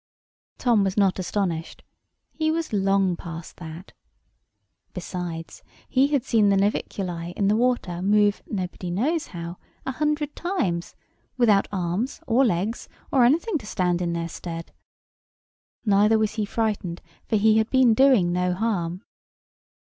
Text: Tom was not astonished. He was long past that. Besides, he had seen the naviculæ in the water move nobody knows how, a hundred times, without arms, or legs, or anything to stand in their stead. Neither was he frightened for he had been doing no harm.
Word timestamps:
Tom 0.57 0.83
was 0.83 0.97
not 0.97 1.19
astonished. 1.19 1.83
He 2.31 2.49
was 2.49 2.73
long 2.73 3.15
past 3.15 3.57
that. 3.57 3.93
Besides, 4.95 5.61
he 5.87 6.07
had 6.07 6.23
seen 6.23 6.49
the 6.49 6.55
naviculæ 6.55 7.33
in 7.35 7.47
the 7.49 7.55
water 7.55 8.01
move 8.01 8.41
nobody 8.47 8.89
knows 8.89 9.27
how, 9.27 9.57
a 9.85 9.91
hundred 9.91 10.35
times, 10.35 10.95
without 11.37 11.67
arms, 11.71 12.19
or 12.25 12.43
legs, 12.43 12.89
or 13.11 13.25
anything 13.25 13.59
to 13.59 13.67
stand 13.67 14.01
in 14.01 14.13
their 14.13 14.27
stead. 14.29 14.73
Neither 15.85 16.17
was 16.17 16.33
he 16.33 16.45
frightened 16.45 17.03
for 17.27 17.35
he 17.35 17.59
had 17.59 17.69
been 17.69 17.93
doing 17.93 18.31
no 18.33 18.55
harm. 18.55 19.03